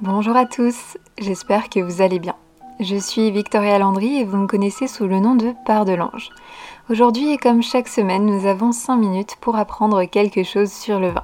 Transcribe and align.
Bonjour 0.00 0.34
à 0.34 0.44
tous, 0.44 0.98
j'espère 1.18 1.68
que 1.68 1.78
vous 1.78 2.02
allez 2.02 2.18
bien. 2.18 2.34
Je 2.80 2.96
suis 2.96 3.30
Victoria 3.30 3.78
Landry 3.78 4.16
et 4.16 4.24
vous 4.24 4.36
me 4.36 4.48
connaissez 4.48 4.88
sous 4.88 5.06
le 5.06 5.20
nom 5.20 5.36
de 5.36 5.54
Part 5.64 5.84
de 5.84 5.92
l'Ange. 5.92 6.30
Aujourd'hui 6.90 7.30
et 7.30 7.38
comme 7.38 7.62
chaque 7.62 7.86
semaine, 7.86 8.26
nous 8.26 8.44
avons 8.46 8.72
5 8.72 8.96
minutes 8.96 9.36
pour 9.40 9.54
apprendre 9.54 10.04
quelque 10.04 10.42
chose 10.42 10.72
sur 10.72 10.98
le 10.98 11.10
vin. 11.10 11.22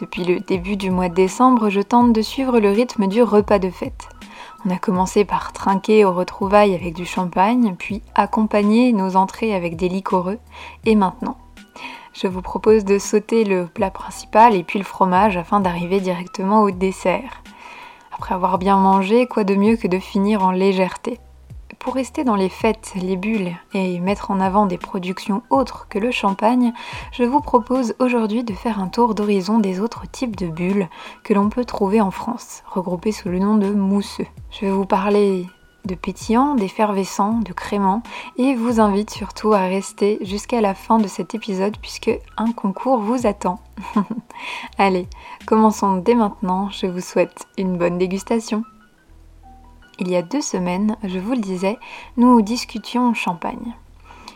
Depuis 0.00 0.24
le 0.24 0.40
début 0.40 0.78
du 0.78 0.90
mois 0.90 1.10
de 1.10 1.14
décembre, 1.14 1.68
je 1.68 1.82
tente 1.82 2.14
de 2.14 2.22
suivre 2.22 2.60
le 2.60 2.70
rythme 2.70 3.08
du 3.08 3.22
repas 3.22 3.58
de 3.58 3.68
fête. 3.68 4.08
On 4.64 4.70
a 4.70 4.78
commencé 4.78 5.26
par 5.26 5.52
trinquer 5.52 6.06
aux 6.06 6.14
retrouvailles 6.14 6.74
avec 6.74 6.94
du 6.94 7.04
champagne, 7.04 7.76
puis 7.78 8.00
accompagner 8.14 8.94
nos 8.94 9.16
entrées 9.16 9.54
avec 9.54 9.76
des 9.76 9.90
liquoreux, 9.90 10.38
et 10.86 10.94
maintenant, 10.94 11.36
je 12.14 12.26
vous 12.26 12.42
propose 12.42 12.86
de 12.86 12.98
sauter 12.98 13.44
le 13.44 13.66
plat 13.66 13.90
principal 13.90 14.54
et 14.54 14.64
puis 14.64 14.78
le 14.78 14.84
fromage 14.84 15.36
afin 15.36 15.60
d'arriver 15.60 16.00
directement 16.00 16.62
au 16.62 16.70
dessert. 16.70 17.41
Après 18.14 18.34
avoir 18.34 18.58
bien 18.58 18.76
mangé, 18.76 19.26
quoi 19.26 19.42
de 19.42 19.54
mieux 19.54 19.76
que 19.76 19.88
de 19.88 19.98
finir 19.98 20.44
en 20.44 20.50
légèreté 20.50 21.18
Pour 21.78 21.94
rester 21.94 22.24
dans 22.24 22.36
les 22.36 22.50
fêtes, 22.50 22.92
les 22.94 23.16
bulles 23.16 23.56
et 23.72 24.00
mettre 24.00 24.30
en 24.30 24.38
avant 24.38 24.66
des 24.66 24.76
productions 24.76 25.42
autres 25.48 25.86
que 25.88 25.98
le 25.98 26.10
champagne, 26.10 26.72
je 27.12 27.24
vous 27.24 27.40
propose 27.40 27.94
aujourd'hui 27.98 28.44
de 28.44 28.52
faire 28.52 28.80
un 28.80 28.88
tour 28.88 29.14
d'horizon 29.14 29.58
des 29.58 29.80
autres 29.80 30.06
types 30.10 30.36
de 30.36 30.46
bulles 30.46 30.88
que 31.24 31.32
l'on 31.32 31.48
peut 31.48 31.64
trouver 31.64 32.00
en 32.00 32.10
France, 32.10 32.62
regroupés 32.66 33.12
sous 33.12 33.30
le 33.30 33.38
nom 33.38 33.56
de 33.56 33.72
mousseux. 33.72 34.26
Je 34.50 34.66
vais 34.66 34.72
vous 34.72 34.86
parler 34.86 35.46
de 35.84 35.94
pétillant, 35.94 36.54
d'effervescent, 36.54 37.40
de 37.40 37.52
crémant 37.52 38.02
et 38.36 38.54
vous 38.54 38.80
invite 38.80 39.10
surtout 39.10 39.52
à 39.52 39.62
rester 39.62 40.18
jusqu'à 40.20 40.60
la 40.60 40.74
fin 40.74 40.98
de 40.98 41.08
cet 41.08 41.34
épisode 41.34 41.76
puisque 41.78 42.10
un 42.36 42.52
concours 42.52 42.98
vous 42.98 43.26
attend. 43.26 43.58
Allez, 44.84 45.06
commençons 45.46 45.98
dès 45.98 46.16
maintenant, 46.16 46.68
je 46.70 46.86
vous 46.86 47.00
souhaite 47.00 47.46
une 47.56 47.78
bonne 47.78 47.98
dégustation. 47.98 48.64
Il 50.00 50.10
y 50.10 50.16
a 50.16 50.22
deux 50.22 50.40
semaines, 50.40 50.96
je 51.04 51.20
vous 51.20 51.34
le 51.34 51.38
disais, 51.38 51.78
nous 52.16 52.42
discutions 52.42 53.14
champagne. 53.14 53.76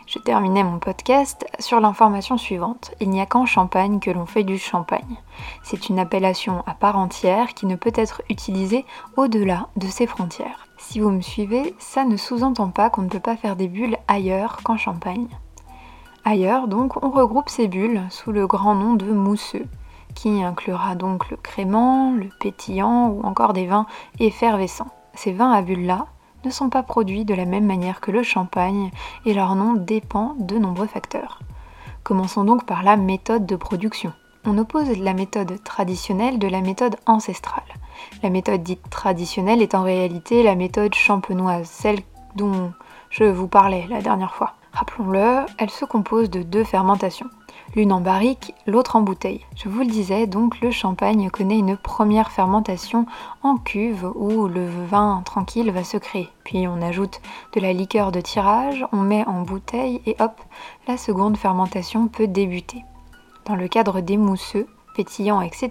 Je 0.06 0.20
terminais 0.20 0.62
mon 0.62 0.78
podcast 0.78 1.44
sur 1.58 1.80
l'information 1.80 2.38
suivante. 2.38 2.92
Il 3.00 3.10
n'y 3.10 3.20
a 3.20 3.26
qu'en 3.26 3.44
Champagne 3.44 3.98
que 3.98 4.12
l'on 4.12 4.24
fait 4.24 4.44
du 4.44 4.56
champagne. 4.56 5.16
C'est 5.64 5.88
une 5.88 5.98
appellation 5.98 6.62
à 6.64 6.74
part 6.74 6.96
entière 6.96 7.52
qui 7.54 7.66
ne 7.66 7.74
peut 7.74 7.92
être 7.96 8.22
utilisée 8.30 8.84
au-delà 9.16 9.66
de 9.74 9.88
ses 9.88 10.06
frontières. 10.06 10.68
Si 10.78 11.00
vous 11.00 11.10
me 11.10 11.22
suivez, 11.22 11.74
ça 11.80 12.04
ne 12.04 12.16
sous-entend 12.16 12.70
pas 12.70 12.88
qu'on 12.88 13.02
ne 13.02 13.08
peut 13.08 13.18
pas 13.18 13.36
faire 13.36 13.56
des 13.56 13.66
bulles 13.66 13.98
ailleurs 14.06 14.58
qu'en 14.62 14.76
Champagne. 14.76 15.26
Ailleurs, 16.24 16.68
donc, 16.68 17.02
on 17.02 17.10
regroupe 17.10 17.48
ces 17.48 17.66
bulles 17.66 18.04
sous 18.10 18.30
le 18.30 18.46
grand 18.46 18.76
nom 18.76 18.94
de 18.94 19.10
mousseux, 19.10 19.66
qui 20.16 20.42
inclura 20.42 20.96
donc 20.96 21.30
le 21.30 21.36
crément, 21.36 22.12
le 22.12 22.28
pétillant 22.40 23.08
ou 23.10 23.22
encore 23.22 23.52
des 23.52 23.66
vins 23.66 23.86
effervescents. 24.18 24.90
Ces 25.14 25.32
vins 25.32 25.52
à 25.52 25.62
bulles-là 25.62 26.06
ne 26.44 26.50
sont 26.50 26.70
pas 26.70 26.82
produits 26.82 27.24
de 27.24 27.34
la 27.34 27.44
même 27.44 27.66
manière 27.66 28.00
que 28.00 28.10
le 28.10 28.22
champagne 28.22 28.90
et 29.24 29.34
leur 29.34 29.54
nom 29.54 29.74
dépend 29.74 30.34
de 30.38 30.58
nombreux 30.58 30.86
facteurs. 30.86 31.40
Commençons 32.02 32.44
donc 32.44 32.64
par 32.64 32.82
la 32.82 32.96
méthode 32.96 33.46
de 33.46 33.56
production. 33.56 34.12
On 34.44 34.58
oppose 34.58 34.96
la 34.98 35.12
méthode 35.12 35.62
traditionnelle 35.62 36.38
de 36.38 36.48
la 36.48 36.60
méthode 36.60 36.96
ancestrale. 37.06 37.64
La 38.22 38.30
méthode 38.30 38.62
dite 38.62 38.88
traditionnelle 38.88 39.60
est 39.60 39.74
en 39.74 39.82
réalité 39.82 40.42
la 40.42 40.54
méthode 40.54 40.94
champenoise, 40.94 41.68
celle 41.68 42.00
dont 42.36 42.72
je 43.10 43.24
vous 43.24 43.48
parlais 43.48 43.86
la 43.90 44.00
dernière 44.00 44.34
fois. 44.34 44.54
Rappelons-le, 44.72 45.44
elle 45.58 45.70
se 45.70 45.84
compose 45.84 46.30
de 46.30 46.42
deux 46.42 46.64
fermentations 46.64 47.28
l'une 47.74 47.92
en 47.92 48.00
barrique, 48.00 48.54
l'autre 48.66 48.96
en 48.96 49.02
bouteille. 49.02 49.44
Je 49.54 49.68
vous 49.68 49.80
le 49.80 49.86
disais, 49.86 50.26
donc 50.26 50.60
le 50.60 50.70
champagne 50.70 51.30
connaît 51.30 51.58
une 51.58 51.76
première 51.76 52.30
fermentation 52.30 53.06
en 53.42 53.56
cuve 53.56 54.10
où 54.14 54.48
le 54.48 54.66
vin 54.86 55.22
tranquille 55.24 55.70
va 55.70 55.84
se 55.84 55.96
créer. 55.96 56.28
Puis 56.44 56.66
on 56.68 56.80
ajoute 56.82 57.20
de 57.54 57.60
la 57.60 57.72
liqueur 57.72 58.12
de 58.12 58.20
tirage, 58.20 58.86
on 58.92 58.98
met 58.98 59.26
en 59.26 59.42
bouteille 59.42 60.00
et 60.06 60.16
hop, 60.20 60.40
la 60.88 60.96
seconde 60.96 61.36
fermentation 61.36 62.08
peut 62.08 62.28
débuter. 62.28 62.84
Dans 63.44 63.56
le 63.56 63.68
cadre 63.68 64.00
des 64.00 64.16
mousseux, 64.16 64.66
pétillants, 64.94 65.40
etc., 65.40 65.70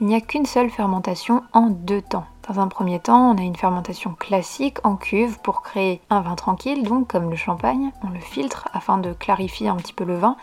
il 0.00 0.06
n'y 0.06 0.14
a 0.14 0.20
qu'une 0.20 0.46
seule 0.46 0.70
fermentation 0.70 1.42
en 1.52 1.70
deux 1.70 2.02
temps. 2.02 2.26
Dans 2.48 2.60
un 2.60 2.68
premier 2.68 3.00
temps, 3.00 3.32
on 3.32 3.36
a 3.36 3.42
une 3.42 3.56
fermentation 3.56 4.14
classique 4.14 4.78
en 4.84 4.96
cuve 4.96 5.38
pour 5.40 5.60
créer 5.60 6.00
un 6.08 6.20
vin 6.20 6.34
tranquille, 6.34 6.82
donc 6.82 7.08
comme 7.08 7.30
le 7.30 7.36
champagne. 7.36 7.90
On 8.02 8.10
le 8.10 8.20
filtre 8.20 8.68
afin 8.72 8.98
de 8.98 9.12
clarifier 9.12 9.68
un 9.68 9.76
petit 9.76 9.92
peu 9.92 10.04
le 10.04 10.16
vin 10.16 10.36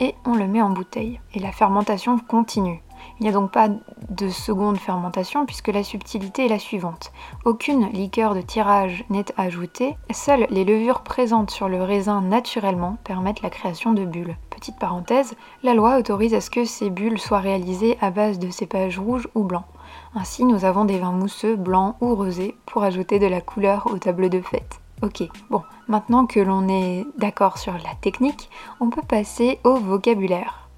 et 0.00 0.14
on 0.24 0.34
le 0.34 0.46
met 0.46 0.62
en 0.62 0.70
bouteille. 0.70 1.20
Et 1.34 1.38
la 1.38 1.52
fermentation 1.52 2.18
continue. 2.18 2.82
Il 3.18 3.22
n'y 3.22 3.28
a 3.28 3.32
donc 3.32 3.50
pas 3.50 3.68
de 4.10 4.28
seconde 4.28 4.78
fermentation 4.78 5.46
puisque 5.46 5.68
la 5.68 5.82
subtilité 5.82 6.46
est 6.46 6.50
la 6.50 6.58
suivante. 6.58 7.12
Aucune 7.44 7.88
liqueur 7.90 8.34
de 8.34 8.40
tirage 8.40 9.04
n'est 9.10 9.24
ajoutée, 9.36 9.96
seules 10.12 10.46
les 10.50 10.64
levures 10.64 11.00
présentes 11.00 11.50
sur 11.50 11.68
le 11.68 11.82
raisin 11.82 12.20
naturellement 12.20 12.96
permettent 13.04 13.42
la 13.42 13.50
création 13.50 13.92
de 13.92 14.04
bulles. 14.04 14.36
Petite 14.50 14.78
parenthèse, 14.78 15.34
la 15.62 15.74
loi 15.74 15.98
autorise 15.98 16.34
à 16.34 16.40
ce 16.40 16.50
que 16.50 16.64
ces 16.64 16.90
bulles 16.90 17.18
soient 17.18 17.40
réalisées 17.40 17.96
à 18.00 18.10
base 18.10 18.38
de 18.38 18.50
cépages 18.50 18.98
rouges 18.98 19.28
ou 19.34 19.44
blancs. 19.44 19.66
Ainsi, 20.14 20.44
nous 20.44 20.64
avons 20.64 20.84
des 20.84 20.98
vins 20.98 21.12
mousseux, 21.12 21.56
blancs 21.56 21.96
ou 22.00 22.14
rosés 22.14 22.56
pour 22.66 22.82
ajouter 22.82 23.18
de 23.18 23.26
la 23.26 23.40
couleur 23.40 23.86
au 23.86 23.98
tableau 23.98 24.28
de 24.28 24.40
fête. 24.40 24.80
Ok, 25.02 25.24
bon, 25.50 25.62
maintenant 25.88 26.24
que 26.24 26.40
l'on 26.40 26.68
est 26.68 27.06
d'accord 27.18 27.58
sur 27.58 27.74
la 27.74 27.94
technique, 28.00 28.48
on 28.80 28.88
peut 28.88 29.02
passer 29.02 29.60
au 29.62 29.74
vocabulaire. 29.76 30.68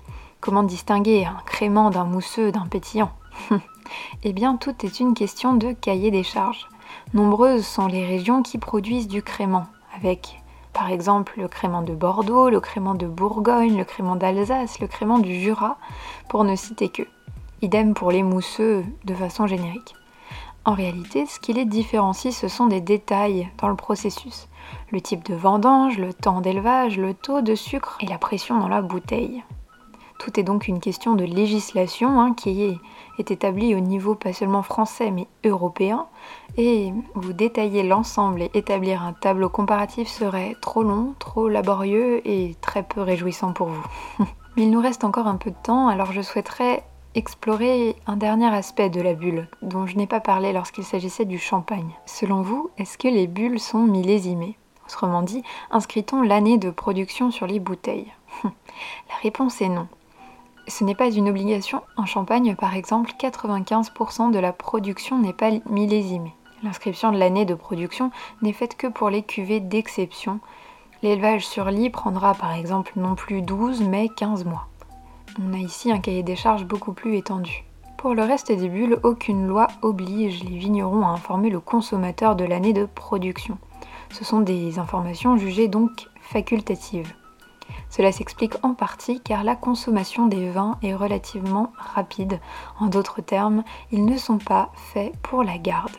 Comment 0.40 0.64
distinguer 0.64 1.24
un 1.24 1.40
crément 1.46 1.90
d'un 1.90 2.04
mousseux 2.04 2.50
d'un 2.52 2.66
pétillant? 2.66 3.12
Eh 4.22 4.34
bien, 4.34 4.56
tout 4.56 4.84
est 4.84 5.00
une 5.00 5.14
question 5.14 5.54
de 5.54 5.72
cahier 5.72 6.10
des 6.10 6.22
charges. 6.22 6.68
Nombreuses 7.14 7.66
sont 7.66 7.86
les 7.86 8.04
régions 8.04 8.42
qui 8.42 8.58
produisent 8.58 9.08
du 9.08 9.22
crément, 9.22 9.66
avec 9.96 10.42
par 10.74 10.90
exemple 10.90 11.32
le 11.38 11.48
crément 11.48 11.80
de 11.80 11.94
Bordeaux, 11.94 12.50
le 12.50 12.60
crément 12.60 12.94
de 12.94 13.06
Bourgogne, 13.06 13.78
le 13.78 13.84
crément 13.84 14.16
d'Alsace, 14.16 14.78
le 14.80 14.88
crément 14.88 15.18
du 15.18 15.40
Jura, 15.40 15.78
pour 16.28 16.44
ne 16.44 16.54
citer 16.54 16.90
que. 16.90 17.04
Idem 17.62 17.94
pour 17.94 18.12
les 18.12 18.22
mousseux 18.22 18.84
de 19.04 19.14
façon 19.14 19.46
générique. 19.46 19.94
En 20.68 20.74
réalité, 20.74 21.24
ce 21.24 21.40
qui 21.40 21.54
les 21.54 21.64
différencie, 21.64 22.36
ce 22.36 22.46
sont 22.46 22.66
des 22.66 22.82
détails 22.82 23.48
dans 23.56 23.68
le 23.68 23.74
processus. 23.74 24.48
Le 24.92 25.00
type 25.00 25.24
de 25.24 25.34
vendange, 25.34 25.96
le 25.96 26.12
temps 26.12 26.42
d'élevage, 26.42 26.98
le 26.98 27.14
taux 27.14 27.40
de 27.40 27.54
sucre 27.54 27.96
et 28.02 28.06
la 28.06 28.18
pression 28.18 28.58
dans 28.58 28.68
la 28.68 28.82
bouteille. 28.82 29.42
Tout 30.18 30.38
est 30.38 30.42
donc 30.42 30.68
une 30.68 30.78
question 30.78 31.14
de 31.14 31.24
législation 31.24 32.20
hein, 32.20 32.34
qui 32.34 32.64
est, 32.64 32.76
est 33.18 33.30
établie 33.30 33.74
au 33.74 33.80
niveau 33.80 34.14
pas 34.14 34.34
seulement 34.34 34.62
français 34.62 35.10
mais 35.10 35.26
européen. 35.42 36.06
Et 36.58 36.92
vous 37.14 37.32
détailler 37.32 37.82
l'ensemble 37.82 38.42
et 38.42 38.50
établir 38.52 39.02
un 39.02 39.14
tableau 39.14 39.48
comparatif 39.48 40.06
serait 40.06 40.54
trop 40.60 40.82
long, 40.82 41.14
trop 41.18 41.48
laborieux 41.48 42.20
et 42.28 42.56
très 42.60 42.82
peu 42.82 43.00
réjouissant 43.00 43.54
pour 43.54 43.68
vous. 43.68 43.86
mais 44.18 44.64
il 44.64 44.70
nous 44.70 44.82
reste 44.82 45.04
encore 45.04 45.28
un 45.28 45.36
peu 45.36 45.50
de 45.50 45.56
temps, 45.62 45.88
alors 45.88 46.12
je 46.12 46.20
souhaiterais 46.20 46.84
explorer 47.18 47.96
un 48.06 48.14
dernier 48.16 48.46
aspect 48.46 48.90
de 48.90 49.00
la 49.00 49.12
bulle 49.12 49.48
dont 49.60 49.86
je 49.86 49.96
n'ai 49.96 50.06
pas 50.06 50.20
parlé 50.20 50.52
lorsqu'il 50.52 50.84
s'agissait 50.84 51.24
du 51.24 51.36
champagne. 51.36 51.90
Selon 52.06 52.42
vous, 52.42 52.70
est-ce 52.78 52.96
que 52.96 53.08
les 53.08 53.26
bulles 53.26 53.58
sont 53.58 53.82
millésimées? 53.82 54.56
Autrement 54.86 55.22
dit, 55.22 55.42
inscrit-on 55.72 56.22
l'année 56.22 56.58
de 56.58 56.70
production 56.70 57.32
sur 57.32 57.48
les 57.48 57.58
bouteilles? 57.58 58.12
La 58.44 59.16
réponse 59.20 59.60
est 59.60 59.68
non. 59.68 59.88
Ce 60.68 60.84
n'est 60.84 60.94
pas 60.94 61.10
une 61.10 61.28
obligation. 61.28 61.82
En 61.96 62.06
Champagne, 62.06 62.54
par 62.54 62.76
exemple, 62.76 63.10
95% 63.18 64.30
de 64.30 64.38
la 64.38 64.52
production 64.52 65.18
n'est 65.18 65.32
pas 65.32 65.50
millésimée. 65.68 66.34
L'inscription 66.62 67.10
de 67.10 67.18
l'année 67.18 67.44
de 67.44 67.54
production 67.54 68.12
n'est 68.42 68.52
faite 68.52 68.76
que 68.76 68.86
pour 68.86 69.10
les 69.10 69.24
cuvées 69.24 69.60
d'exception. 69.60 70.38
L'élevage 71.02 71.44
sur 71.44 71.64
lit 71.72 71.90
prendra 71.90 72.34
par 72.34 72.52
exemple 72.52 72.92
non 72.94 73.16
plus 73.16 73.42
12 73.42 73.82
mais 73.82 74.08
15 74.08 74.44
mois. 74.44 74.67
On 75.40 75.52
a 75.52 75.58
ici 75.58 75.92
un 75.92 76.00
cahier 76.00 76.24
des 76.24 76.34
charges 76.34 76.64
beaucoup 76.64 76.92
plus 76.92 77.16
étendu. 77.16 77.64
Pour 77.96 78.14
le 78.14 78.22
reste 78.22 78.50
des 78.50 78.68
bulles, 78.68 78.98
aucune 79.04 79.46
loi 79.46 79.68
oblige 79.82 80.42
les 80.42 80.56
vignerons 80.56 81.02
à 81.02 81.10
informer 81.10 81.48
le 81.48 81.60
consommateur 81.60 82.34
de 82.34 82.44
l'année 82.44 82.72
de 82.72 82.86
production. 82.86 83.56
Ce 84.10 84.24
sont 84.24 84.40
des 84.40 84.80
informations 84.80 85.36
jugées 85.36 85.68
donc 85.68 86.08
facultatives. 86.20 87.14
Cela 87.88 88.10
s'explique 88.10 88.54
en 88.64 88.74
partie 88.74 89.20
car 89.20 89.44
la 89.44 89.54
consommation 89.54 90.26
des 90.26 90.50
vins 90.50 90.76
est 90.82 90.94
relativement 90.94 91.72
rapide. 91.76 92.40
En 92.80 92.86
d'autres 92.86 93.20
termes, 93.20 93.62
ils 93.92 94.04
ne 94.04 94.16
sont 94.16 94.38
pas 94.38 94.70
faits 94.74 95.16
pour 95.22 95.44
la 95.44 95.58
garde. 95.58 95.96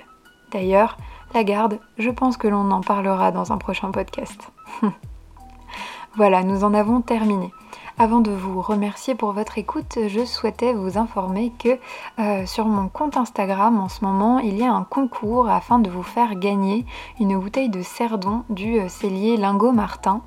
D'ailleurs, 0.52 0.98
la 1.34 1.44
garde, 1.44 1.80
je 1.98 2.10
pense 2.10 2.38
que 2.38 2.48
l'on 2.48 2.72
en 2.72 2.82
parlera 2.82 3.32
dans 3.32 3.54
un 3.54 3.58
prochain 3.58 3.92
podcast. 3.92 4.52
voilà, 6.16 6.44
nous 6.44 6.64
en 6.64 6.74
avons 6.74 7.02
terminé. 7.02 7.52
Avant 7.98 8.22
de 8.22 8.32
vous 8.32 8.62
remercier 8.62 9.14
pour 9.14 9.34
votre 9.34 9.58
écoute, 9.58 10.00
je 10.08 10.24
souhaitais 10.24 10.74
vous 10.74 10.98
informer 10.98 11.52
que 11.60 11.78
euh, 12.18 12.46
sur 12.46 12.66
mon 12.66 12.88
compte 12.88 13.18
Instagram 13.18 13.80
en 13.80 13.90
ce 13.90 14.06
moment, 14.06 14.40
il 14.40 14.58
y 14.58 14.64
a 14.64 14.72
un 14.72 14.86
concours 14.86 15.50
afin 15.50 15.80
de 15.80 15.90
vous 15.90 16.02
faire 16.02 16.36
gagner 16.36 16.86
une 17.20 17.38
bouteille 17.38 17.70
de 17.70 17.82
cerdon 17.82 18.44
du 18.50 18.80
euh, 18.80 18.88
cellier 18.88 19.36
Lingot 19.36 19.74
Martin 19.74 20.22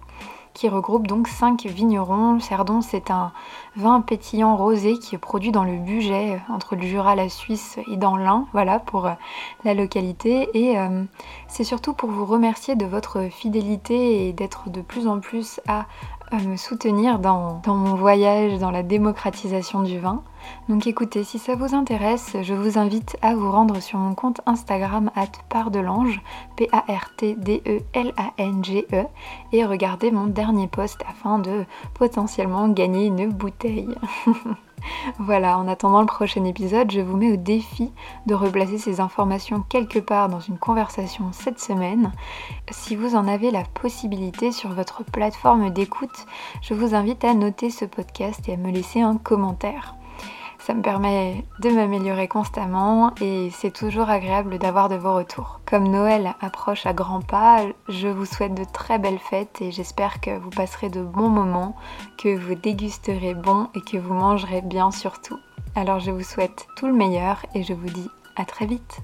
qui 0.54 0.68
regroupe 0.68 1.06
donc 1.06 1.28
5 1.28 1.66
vignerons. 1.66 2.40
Cerdon, 2.40 2.80
c'est 2.80 3.10
un 3.10 3.32
vin 3.76 4.00
pétillant 4.00 4.56
rosé 4.56 4.98
qui 4.98 5.14
est 5.14 5.18
produit 5.18 5.50
dans 5.50 5.64
le 5.64 5.76
Bugey, 5.78 6.34
euh, 6.34 6.52
entre 6.52 6.76
le 6.76 6.82
Jura, 6.82 7.14
la 7.14 7.28
Suisse 7.28 7.78
et 7.90 7.96
dans 7.96 8.16
l'Ain, 8.16 8.46
voilà 8.52 8.78
pour 8.78 9.06
euh, 9.06 9.12
la 9.64 9.74
localité. 9.74 10.48
Et 10.54 10.78
euh, 10.78 11.04
c'est 11.48 11.64
surtout 11.64 11.94
pour 11.94 12.10
vous 12.10 12.26
remercier 12.26 12.76
de 12.76 12.86
votre 12.86 13.28
fidélité 13.30 14.28
et 14.28 14.32
d'être 14.32 14.70
de 14.70 14.82
plus 14.82 15.06
en 15.06 15.20
plus 15.20 15.60
à 15.68 15.86
me 16.38 16.56
soutenir 16.56 17.18
dans, 17.18 17.60
mon 17.66 17.94
voyage, 17.94 18.58
dans 18.58 18.70
la 18.70 18.82
démocratisation 18.82 19.82
du 19.82 19.98
vin. 19.98 20.22
Donc 20.68 20.86
écoutez, 20.86 21.24
si 21.24 21.38
ça 21.38 21.54
vous 21.54 21.74
intéresse, 21.74 22.36
je 22.42 22.52
vous 22.54 22.78
invite 22.78 23.16
à 23.22 23.34
vous 23.34 23.50
rendre 23.50 23.80
sur 23.80 23.98
mon 23.98 24.14
compte 24.14 24.40
Instagram 24.46 25.10
at 25.14 25.32
pardelange, 25.48 26.20
P-A-R-T-D-E-L-A-N-G-E, 26.56 28.94
e, 28.94 29.04
et 29.52 29.64
regarder 29.64 30.10
mon 30.10 30.26
dernier 30.26 30.66
post 30.68 31.02
afin 31.08 31.38
de 31.38 31.64
potentiellement 31.94 32.68
gagner 32.68 33.06
une 33.06 33.30
bouteille. 33.30 33.94
Voilà, 35.18 35.58
en 35.58 35.68
attendant 35.68 36.00
le 36.00 36.06
prochain 36.06 36.44
épisode, 36.44 36.90
je 36.90 37.00
vous 37.00 37.16
mets 37.16 37.32
au 37.32 37.36
défi 37.36 37.92
de 38.26 38.34
replacer 38.34 38.78
ces 38.78 39.00
informations 39.00 39.64
quelque 39.68 39.98
part 39.98 40.28
dans 40.28 40.40
une 40.40 40.58
conversation 40.58 41.30
cette 41.32 41.60
semaine. 41.60 42.12
Si 42.70 42.96
vous 42.96 43.14
en 43.14 43.28
avez 43.28 43.50
la 43.50 43.64
possibilité 43.64 44.52
sur 44.52 44.70
votre 44.72 45.04
plateforme 45.04 45.70
d'écoute, 45.70 46.26
je 46.60 46.74
vous 46.74 46.94
invite 46.94 47.24
à 47.24 47.34
noter 47.34 47.70
ce 47.70 47.84
podcast 47.84 48.48
et 48.48 48.54
à 48.54 48.56
me 48.56 48.70
laisser 48.70 49.00
un 49.00 49.16
commentaire. 49.16 49.94
Ça 50.64 50.74
me 50.74 50.82
permet 50.82 51.44
de 51.58 51.70
m'améliorer 51.70 52.28
constamment 52.28 53.12
et 53.20 53.50
c'est 53.50 53.72
toujours 53.72 54.08
agréable 54.08 54.58
d'avoir 54.58 54.88
de 54.88 54.94
vos 54.94 55.16
retours. 55.16 55.58
Comme 55.66 55.88
Noël 55.88 56.34
approche 56.40 56.86
à 56.86 56.92
grands 56.92 57.20
pas, 57.20 57.64
je 57.88 58.06
vous 58.06 58.26
souhaite 58.26 58.54
de 58.54 58.62
très 58.62 59.00
belles 59.00 59.18
fêtes 59.18 59.60
et 59.60 59.72
j'espère 59.72 60.20
que 60.20 60.38
vous 60.38 60.50
passerez 60.50 60.88
de 60.88 61.02
bons 61.02 61.28
moments, 61.28 61.74
que 62.16 62.36
vous 62.36 62.54
dégusterez 62.54 63.34
bon 63.34 63.70
et 63.74 63.80
que 63.80 63.96
vous 63.96 64.14
mangerez 64.14 64.62
bien 64.62 64.92
surtout. 64.92 65.40
Alors 65.74 65.98
je 65.98 66.12
vous 66.12 66.22
souhaite 66.22 66.68
tout 66.76 66.86
le 66.86 66.92
meilleur 66.92 67.44
et 67.56 67.64
je 67.64 67.74
vous 67.74 67.90
dis 67.90 68.08
à 68.36 68.44
très 68.44 68.66
vite. 68.66 69.02